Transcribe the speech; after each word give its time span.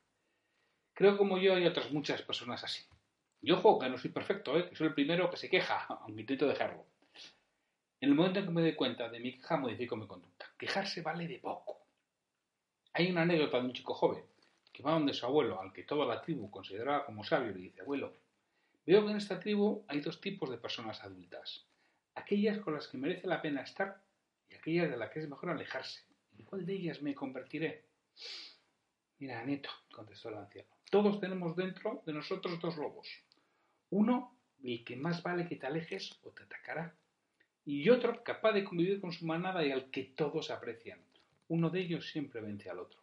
Creo 0.95 1.17
como 1.17 1.39
yo 1.39 1.55
hay 1.55 1.67
otras 1.67 1.91
muchas 1.91 2.23
personas 2.23 2.63
así. 2.63 2.85
Y 3.43 3.51
ojo, 3.51 3.79
que 3.79 3.89
no 3.89 3.99
soy 3.99 4.11
perfecto, 4.11 4.57
¿eh? 4.57 4.69
que 4.69 4.77
soy 4.77 4.89
el 4.89 4.95
primero 4.95 5.31
que 5.31 5.37
se 5.37 5.51
queja, 5.51 5.85
aunque 6.03 6.21
intento 6.21 6.47
dejarlo. 6.47 6.87
En 8.01 8.11
el 8.11 8.15
momento 8.15 8.39
en 8.39 8.47
que 8.47 8.53
me 8.53 8.61
doy 8.61 8.77
cuenta 8.77 9.09
de 9.09 9.19
mi 9.19 9.33
queja, 9.33 9.57
modifico 9.57 9.97
mi 9.97 10.07
conducta. 10.07 10.47
Quejarse 10.57 11.03
vale 11.03 11.27
de 11.27 11.39
poco. 11.39 11.81
Hay 12.93 13.11
una 13.11 13.23
anécdota 13.23 13.59
de 13.59 13.67
un 13.67 13.73
chico 13.73 13.93
joven 13.93 14.25
que 14.73 14.85
va 14.85 14.93
donde 14.93 15.13
su 15.13 15.27
abuelo, 15.27 15.61
al 15.61 15.73
que 15.73 15.83
toda 15.83 16.07
la 16.07 16.23
tribu 16.23 16.49
consideraba 16.49 17.05
como 17.05 17.25
sabio, 17.25 17.51
le 17.51 17.59
dice, 17.59 17.81
abuelo, 17.81 18.15
veo 18.87 19.05
que 19.05 19.11
en 19.11 19.17
esta 19.17 19.41
tribu 19.41 19.85
hay 19.89 20.01
dos 20.01 20.21
tipos 20.21 20.49
de 20.49 20.59
personas 20.59 21.03
adultas. 21.03 21.67
Aquellas 22.15 22.61
con 22.61 22.75
las 22.75 22.87
que 22.87 22.99
merece 22.99 23.27
la 23.27 23.43
pena 23.43 23.63
estar 23.63 24.01
y 24.49 24.55
aquellas 24.55 24.89
de 24.89 24.97
las 24.97 25.11
que 25.11 25.19
es 25.19 25.29
mejor 25.29 25.51
alejarse. 25.51 26.05
¿En 26.39 26.45
cuál 26.45 26.65
de 26.65 26.75
ellas 26.75 27.03
me 27.03 27.17
convertiré? 27.17 27.85
Mira, 29.19 29.45
Neto, 29.45 29.71
contestó 29.91 30.29
el 30.29 30.37
anciano, 30.37 30.69
todos 30.89 31.19
tenemos 31.19 31.57
dentro 31.57 32.03
de 32.07 32.13
nosotros 32.13 32.61
dos 32.61 32.77
lobos. 32.77 33.09
Uno, 33.91 34.37
el 34.63 34.85
que 34.85 34.95
más 34.95 35.21
vale 35.25 35.49
que 35.49 35.57
te 35.57 35.67
alejes 35.67 36.17
o 36.23 36.31
te 36.31 36.45
atacará 36.45 36.95
y 37.69 37.91
otro 37.91 38.25
capaz 38.25 38.53
de 38.53 38.65
convivir 38.65 38.99
con 38.99 39.13
su 39.13 39.27
manada 39.27 39.63
y 39.63 39.71
al 39.71 39.91
que 39.91 40.03
todos 40.03 40.51
aprecian. 40.51 40.99
Uno 41.49 41.69
de 41.69 41.81
ellos 41.81 42.09
siempre 42.09 42.41
vence 42.41 42.71
al 42.71 42.79
otro. 42.79 42.99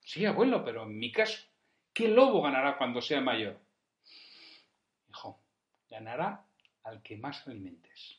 Sí, 0.00 0.24
abuelo, 0.24 0.64
pero 0.64 0.84
en 0.84 0.98
mi 0.98 1.12
caso, 1.12 1.46
¿qué 1.92 2.08
lobo 2.08 2.40
ganará 2.40 2.78
cuando 2.78 3.02
sea 3.02 3.20
mayor? 3.20 3.58
Hijo, 5.10 5.38
ganará 5.90 6.42
al 6.84 7.02
que 7.02 7.18
más 7.18 7.46
alimentes. 7.46 8.18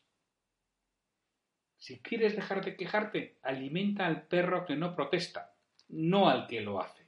Si 1.79 1.97
quieres 2.01 2.35
dejar 2.35 2.63
de 2.63 2.77
quejarte, 2.77 3.39
alimenta 3.41 4.05
al 4.05 4.27
perro 4.27 4.67
que 4.67 4.75
no 4.75 4.93
protesta, 4.95 5.55
no 5.87 6.29
al 6.29 6.45
que 6.45 6.61
lo 6.61 6.81
hace. 6.81 7.03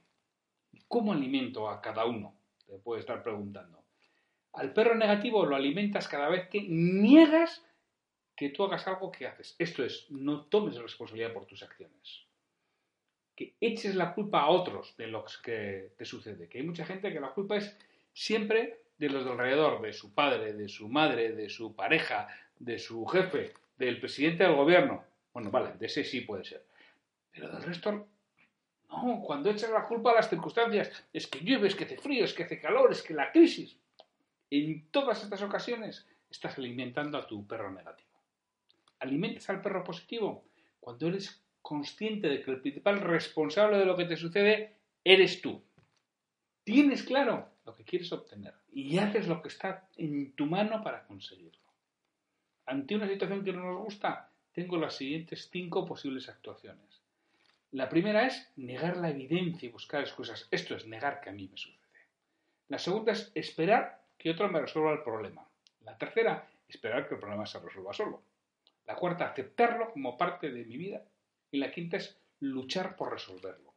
¿Cómo 0.88 1.12
alimento 1.12 1.68
a 1.68 1.80
cada 1.80 2.04
uno? 2.04 2.34
Te 2.66 2.78
puede 2.78 2.98
estar 2.98 3.22
preguntando. 3.22 3.84
Al 4.54 4.72
perro 4.72 4.96
negativo 4.96 5.46
lo 5.46 5.54
alimentas 5.54 6.08
cada 6.08 6.28
vez 6.28 6.48
que 6.48 6.62
niegas 6.62 7.64
que 8.42 8.48
tú 8.48 8.64
hagas 8.64 8.88
algo 8.88 9.12
que 9.12 9.28
haces. 9.28 9.54
Esto 9.56 9.84
es, 9.84 10.10
no 10.10 10.46
tomes 10.46 10.76
responsabilidad 10.76 11.32
por 11.32 11.46
tus 11.46 11.62
acciones. 11.62 12.24
Que 13.36 13.54
eches 13.60 13.94
la 13.94 14.14
culpa 14.14 14.40
a 14.40 14.50
otros 14.50 14.96
de 14.96 15.06
lo 15.06 15.24
que 15.44 15.92
te 15.96 16.04
sucede. 16.04 16.48
Que 16.48 16.58
hay 16.58 16.64
mucha 16.64 16.84
gente 16.84 17.12
que 17.12 17.20
la 17.20 17.30
culpa 17.30 17.56
es 17.56 17.76
siempre 18.12 18.80
de 18.98 19.10
los 19.10 19.24
de 19.24 19.30
alrededor, 19.30 19.80
de 19.80 19.92
su 19.92 20.12
padre, 20.12 20.54
de 20.54 20.68
su 20.68 20.88
madre, 20.88 21.30
de 21.32 21.48
su 21.48 21.76
pareja, 21.76 22.26
de 22.58 22.80
su 22.80 23.06
jefe, 23.06 23.54
del 23.78 24.00
presidente 24.00 24.42
del 24.42 24.56
gobierno. 24.56 25.04
Bueno, 25.32 25.52
vale, 25.52 25.74
de 25.78 25.86
ese 25.86 26.02
sí 26.02 26.22
puede 26.22 26.42
ser. 26.42 26.64
Pero 27.30 27.48
del 27.48 27.62
resto, 27.62 27.92
no. 27.92 29.22
Cuando 29.24 29.50
echas 29.50 29.70
la 29.70 29.86
culpa 29.86 30.10
a 30.10 30.16
las 30.16 30.28
circunstancias, 30.28 30.90
es 31.12 31.28
que 31.28 31.38
llueve, 31.38 31.68
es 31.68 31.76
que 31.76 31.84
hace 31.84 31.96
frío, 31.96 32.24
es 32.24 32.34
que 32.34 32.42
hace 32.42 32.60
calor, 32.60 32.90
es 32.90 33.02
que 33.02 33.14
la 33.14 33.30
crisis. 33.30 33.76
En 34.50 34.88
todas 34.90 35.22
estas 35.22 35.42
ocasiones 35.42 36.06
estás 36.28 36.58
alimentando 36.58 37.18
a 37.18 37.26
tu 37.28 37.46
perro 37.46 37.70
negativo 37.70 38.11
alimentas 39.02 39.50
al 39.50 39.60
perro 39.60 39.84
positivo 39.84 40.44
cuando 40.80 41.08
eres 41.08 41.42
consciente 41.60 42.28
de 42.28 42.42
que 42.42 42.50
el 42.50 42.60
principal 42.60 43.00
responsable 43.00 43.78
de 43.78 43.84
lo 43.84 43.96
que 43.96 44.04
te 44.04 44.16
sucede 44.16 44.76
eres 45.04 45.42
tú. 45.42 45.62
Tienes 46.64 47.02
claro 47.02 47.48
lo 47.64 47.74
que 47.74 47.84
quieres 47.84 48.12
obtener 48.12 48.54
y 48.72 48.98
haces 48.98 49.26
lo 49.26 49.42
que 49.42 49.48
está 49.48 49.88
en 49.96 50.32
tu 50.32 50.46
mano 50.46 50.82
para 50.82 51.04
conseguirlo. 51.04 51.60
Ante 52.66 52.94
una 52.94 53.08
situación 53.08 53.44
que 53.44 53.52
no 53.52 53.64
nos 53.64 53.84
gusta, 53.84 54.30
tengo 54.52 54.76
las 54.76 54.94
siguientes 54.94 55.48
cinco 55.50 55.84
posibles 55.84 56.28
actuaciones. 56.28 57.02
La 57.72 57.88
primera 57.88 58.26
es 58.26 58.52
negar 58.56 58.98
la 58.98 59.10
evidencia 59.10 59.68
y 59.68 59.72
buscar 59.72 60.02
excusas. 60.02 60.46
Esto 60.50 60.76
es 60.76 60.86
negar 60.86 61.20
que 61.20 61.30
a 61.30 61.32
mí 61.32 61.48
me 61.48 61.56
sucede. 61.56 61.80
La 62.68 62.78
segunda 62.78 63.12
es 63.12 63.32
esperar 63.34 64.02
que 64.18 64.30
otro 64.30 64.48
me 64.48 64.60
resuelva 64.60 64.92
el 64.92 65.02
problema. 65.02 65.48
La 65.80 65.96
tercera, 65.96 66.48
esperar 66.68 67.08
que 67.08 67.14
el 67.14 67.20
problema 67.20 67.46
se 67.46 67.58
resuelva 67.58 67.92
solo. 67.92 68.22
La 68.86 68.96
cuarta, 68.96 69.26
aceptarlo 69.26 69.92
como 69.92 70.16
parte 70.16 70.50
de 70.50 70.64
mi 70.64 70.76
vida. 70.76 71.02
Y 71.50 71.58
la 71.58 71.70
quinta 71.70 71.98
es 71.98 72.18
luchar 72.40 72.96
por 72.96 73.12
resolverlo. 73.12 73.72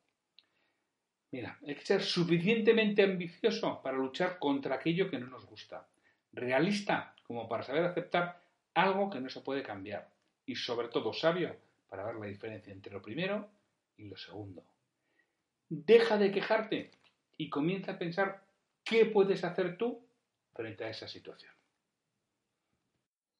Mira, 1.31 1.59
hay 1.67 1.75
que 1.75 1.85
ser 1.85 2.01
suficientemente 2.01 3.03
ambicioso 3.03 3.81
para 3.81 3.97
luchar 3.97 4.39
contra 4.39 4.75
aquello 4.75 5.09
que 5.09 5.19
no 5.19 5.27
nos 5.27 5.45
gusta. 5.45 5.88
Realista 6.31 7.13
como 7.23 7.49
para 7.49 7.63
saber 7.63 7.83
aceptar 7.83 8.41
algo 8.73 9.09
que 9.09 9.19
no 9.19 9.29
se 9.29 9.41
puede 9.41 9.63
cambiar. 9.63 10.07
Y 10.45 10.55
sobre 10.55 10.88
todo 10.88 11.11
sabio 11.13 11.55
para 11.89 12.05
ver 12.05 12.16
la 12.16 12.27
diferencia 12.27 12.72
entre 12.72 12.93
lo 12.93 13.01
primero 13.01 13.49
y 13.97 14.05
lo 14.05 14.17
segundo. 14.17 14.63
Deja 15.69 16.17
de 16.17 16.31
quejarte 16.31 16.91
y 17.37 17.49
comienza 17.49 17.93
a 17.93 17.97
pensar 17.97 18.43
qué 18.83 19.05
puedes 19.05 19.43
hacer 19.43 19.77
tú 19.77 19.99
frente 20.53 20.85
a 20.85 20.89
esa 20.89 21.07
situación. 21.07 21.51